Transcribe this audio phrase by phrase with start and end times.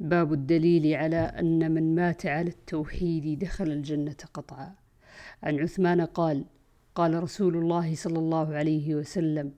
[0.00, 4.74] باب الدليل على أن من مات على التوحيد دخل الجنة قطعا.
[5.42, 6.44] عن عثمان قال
[6.94, 9.52] قال رسول الله صلى الله عليه وسلم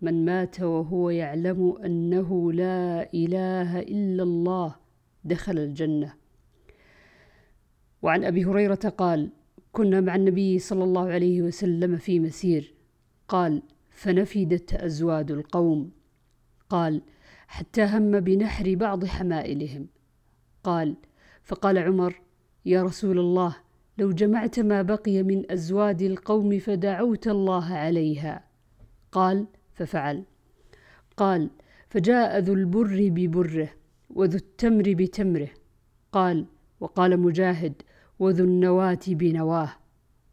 [0.00, 4.76] من مات وهو يعلم أنه لا إله إلا الله
[5.24, 6.14] دخل الجنة.
[8.02, 9.30] وعن أبي هريرة قال
[9.72, 12.74] كنا مع النبي صلى الله عليه وسلم في مسير.
[13.28, 15.90] قال فنفدت أزواد القوم.
[16.68, 17.02] قال
[17.48, 19.86] حتى هم بنحر بعض حمائلهم.
[20.64, 20.96] قال
[21.42, 22.20] فقال عمر
[22.66, 23.56] يا رسول الله
[23.98, 28.44] لو جمعت ما بقي من أزواد القوم فدعوت الله عليها.
[29.12, 30.24] قال ففعل.
[31.16, 31.50] قال
[31.88, 33.70] فجاء ذو البر ببره
[34.10, 35.50] وذو التمر بتمره.
[36.12, 36.46] قال
[36.80, 37.82] وقال مجاهد
[38.18, 39.70] وذو النواة بنواه.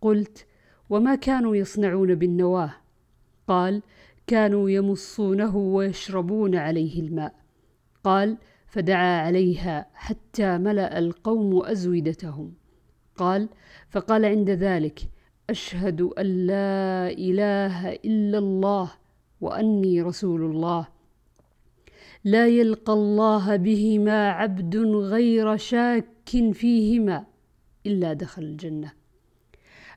[0.02, 0.46] قلت
[0.90, 2.74] وما كانوا يصنعون بالنواة؟
[3.48, 3.82] قال
[4.28, 7.36] كانوا يمصونه ويشربون عليه الماء.
[8.04, 12.54] قال فدعا عليها حتى ملأ القوم ازودتهم
[13.16, 13.50] قال
[13.90, 15.00] فقال عند ذلك
[15.50, 18.92] أشهد أن لا إله إلا الله
[19.42, 20.88] وأني رسول الله.
[22.24, 27.26] لا يلقى الله بهما عبد غير شاك فيهما
[27.86, 28.92] إلا دخل الجنة.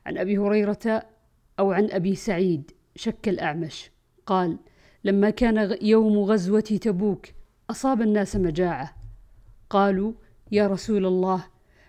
[0.06, 1.02] عن أبي هريرة
[1.58, 3.90] أو عن أبي سعيد شك الأعمش.
[4.28, 4.58] قال
[5.04, 7.26] لما كان يوم غزوة تبوك
[7.70, 8.94] أصاب الناس مجاعة.
[9.70, 10.12] قالوا
[10.52, 11.44] يا رسول الله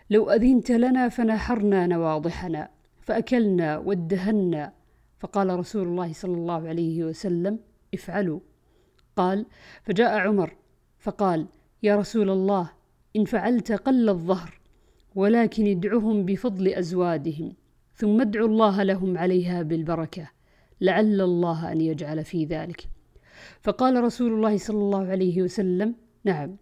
[0.09, 2.70] لو أذنت لنا فنحرنا نواضحنا
[3.02, 4.73] فأكلنا وادهنا.
[5.20, 7.60] فقال رسول الله صلى الله عليه وسلم
[7.94, 8.40] افعلوا.
[9.16, 9.45] قال
[9.84, 10.56] فجاء عمر
[11.00, 11.48] فقال
[11.84, 12.72] يا رسول الله
[13.16, 14.60] إن فعلت قل الظهر
[15.16, 17.54] ولكن ادعهم بفضل أزوادهم
[17.94, 20.39] ثم ادعوا الله لهم عليها بالبركة.
[20.81, 22.89] لعل الله أن يجعل في ذلك.
[23.61, 26.58] فقال رسول الله صلى الله عليه وسلم نعم.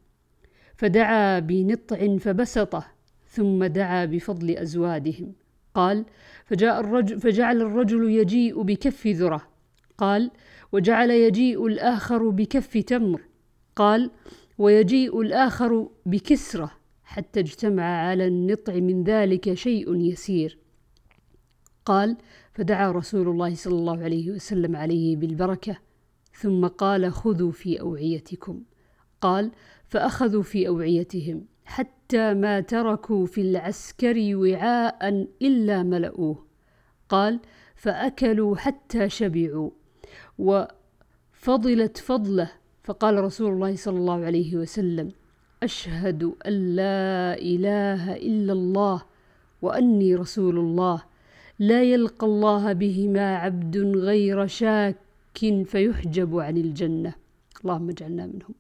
[0.75, 2.85] فدعا بنطع فبسطه
[3.27, 5.33] ثم دعا بفضل أزوادهم.
[5.73, 6.05] قال
[6.45, 9.47] فجاء الرجل فجعل الرجل يجيء بكف ذرة.
[9.97, 10.31] قال
[10.71, 13.21] وجعل يجيء الآخر بكف تمر.
[13.75, 14.11] قال
[14.58, 16.71] ويجيء الآخر بكسرة
[17.03, 20.58] حتى اجتمع على النطع من ذلك شيء يسير.
[21.87, 22.17] قال
[22.53, 25.77] فدعا رسول الله صلى الله عليه وسلم عليه بالبركة
[26.33, 28.64] ثم قال خذوا في أوعيتكم
[29.21, 29.52] قال
[29.87, 36.45] فأخذوا في أوعيتهم حتى ما تركوا في العسكر وعاء إلا ملؤوه
[37.09, 37.39] قال
[37.75, 39.69] فأكلوا حتى شبعوا
[40.37, 42.52] وفضلت فضله
[42.83, 45.11] فقال رسول الله صلى الله عليه وسلم
[45.64, 49.04] أشهد أن لا إله إلا الله
[49.61, 51.04] وأني رسول الله
[51.59, 54.97] لا يلقى الله بهما عبد غير شاك
[55.65, 57.13] فيحجب عن الجنة.
[57.63, 58.55] اللهم اجعلنا منهم.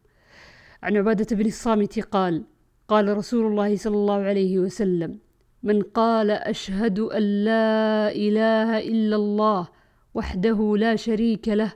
[0.83, 2.43] عن عبادة بن الصامت قال
[2.87, 5.19] قال رسول الله صلى الله عليه وسلم
[5.63, 9.67] من قال أشهد أن لا إله إلا الله
[10.13, 11.73] وحده لا شريك له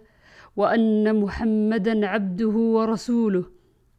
[0.56, 3.46] وأن محمدا عبده ورسوله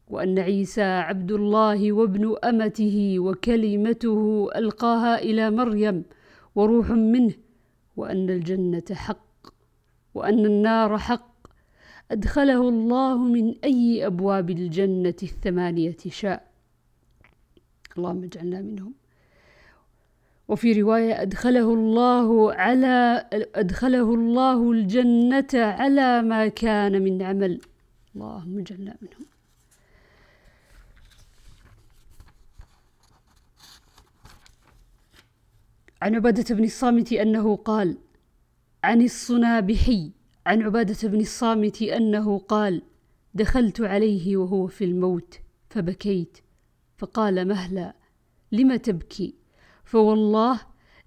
[0.09, 6.05] وأن عيسى عبد الله وابن أمته وكلمته ألقاها إلى مريم
[6.55, 7.35] وروح منه
[7.97, 9.33] وأن الجنة حق
[10.15, 11.33] وأن النار حق.
[12.11, 16.53] أدخله الله من أي أبواب الجنة الثمانية شاء.
[17.99, 18.95] اللهم اجعلنا منهم.
[20.49, 27.61] وفي رواية أدخله الله على أدخله الله الجنة على ما كان من عمل.
[28.15, 29.32] اللهم اجعلنا منهم.
[36.03, 37.97] عن عبادة بن الصامت أنه قال
[38.85, 40.11] عن الصنابحي
[40.47, 42.83] عن عبادة بن الصامت أنه قال
[43.35, 45.39] دخلت عليه وهو في الموت
[45.71, 46.39] فبكيت
[46.97, 47.95] فقال مهلا
[48.53, 49.35] لم تبكي؟
[49.85, 50.61] فوالله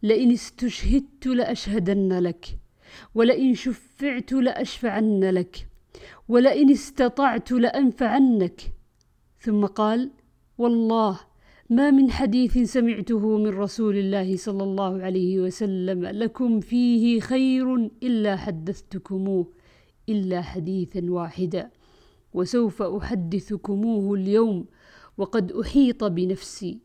[0.04, 2.46] لئن استشهدت لأشهدن لك
[3.16, 5.68] ولئن شفعت لأشفعن لك
[6.28, 8.62] ولئن استطعت لأنفعنك.
[9.40, 10.12] ثم قال
[10.58, 11.20] والله
[11.70, 18.36] ما من حديث سمعته من رسول الله صلى الله عليه وسلم لكم فيه خير إلا
[18.36, 19.48] حدثتكموه
[20.10, 21.72] إلا حديثا واحدا
[22.34, 24.66] وسوف أحدثكموه اليوم
[25.18, 26.80] وقد أحيط بنفسي.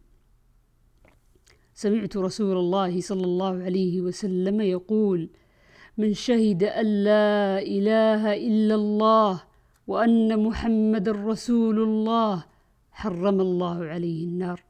[1.74, 5.28] سمعت رسول الله صلى الله عليه وسلم يقول
[5.98, 9.42] من شهد أن لا إله إلا الله
[9.86, 12.44] وأن محمد رسول الله
[12.92, 14.69] حرم الله عليه النار.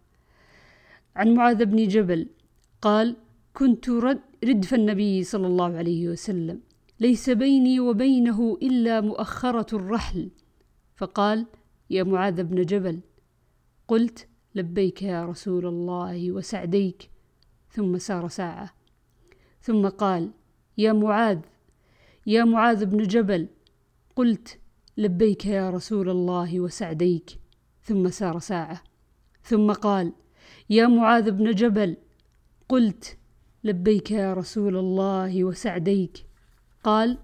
[1.16, 2.28] عن معاذ بن جبل
[2.82, 3.16] قال
[3.54, 3.88] كنت
[4.44, 6.60] ردف النبي صلى الله عليه وسلم
[7.00, 10.30] ليس بيني وبينه إلا مؤخرة الرحل.
[10.96, 11.46] فقال
[11.90, 13.00] يا معاذ بن جبل.
[13.88, 17.10] قلت لبيك يا رسول الله وسعديك.
[17.70, 18.74] ثم سار ساعة.
[19.62, 20.30] ثم قال
[20.78, 21.38] يا معاذ
[22.26, 23.48] يا معاذ بن جبل.
[24.16, 24.58] قلت
[24.96, 27.30] لبيك يا رسول الله وسعديك.
[27.82, 28.82] ثم سار ساعة.
[29.42, 30.12] ثم قال
[30.70, 31.96] يا معاذ بن جبل.
[32.68, 33.18] قلت
[33.64, 36.26] لبيك يا رسول الله وسعديك.
[36.84, 37.18] قال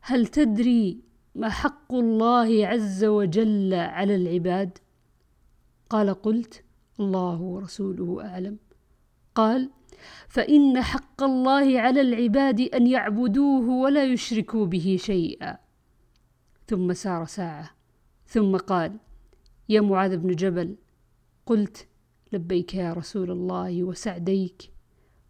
[0.00, 1.00] هل تدري
[1.34, 4.78] ما حق الله عز وجل على العباد؟
[5.90, 6.64] قال قلت
[7.00, 8.58] الله ورسوله أعلم.
[9.34, 9.70] قال
[10.28, 15.58] فإن حق الله على العباد أن يعبدوه ولا يشركوا به شيئا.
[16.66, 17.70] ثم سار ساعة.
[18.26, 18.96] ثم قال
[19.68, 20.76] يا معاذ بن جبل.
[21.46, 21.86] قلت
[22.32, 24.70] لبيك يا رسول الله وسعديك.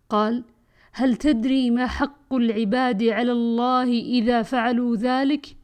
[0.08, 0.44] قال
[0.92, 5.56] هل تدري ما حق العباد على الله إذا فعلوا ذلك؟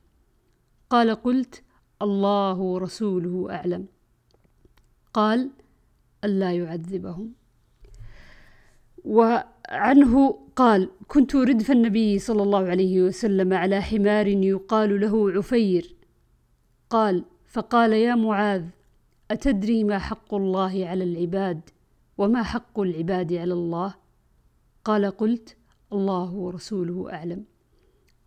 [0.90, 1.62] قال قلت
[2.02, 3.86] الله ورسوله أعلم.
[5.12, 5.50] قال
[6.24, 7.32] ألا يعذبهم.
[9.04, 15.94] وعنه قال كنت ردف النبي صلى الله عليه وسلم على حمار يقال له عفير.
[16.90, 18.64] قال فقال يا معاذ
[19.30, 21.60] أتدري ما حق الله على العباد
[22.18, 23.94] وما حق العباد على الله؟
[24.84, 25.56] قال قلت
[25.92, 27.44] الله ورسوله أعلم.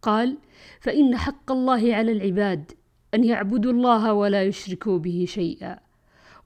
[0.02, 0.38] قال
[0.82, 2.72] فإن حق الله على العباد
[3.14, 5.80] أن يعبدوا الله ولا يشركوا به شيئا.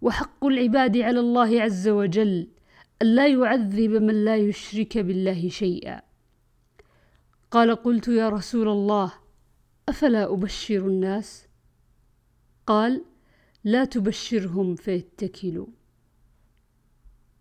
[0.01, 2.47] وحق العباد على الله عز وجل
[3.01, 6.01] ألا يعذب من لا يشرك بالله شيئا.
[7.51, 9.13] قال قلت يا رسول الله
[9.89, 11.47] أفلا أبشر الناس؟
[12.67, 13.05] قال
[13.63, 15.67] لا تبشرهم فيتكلوا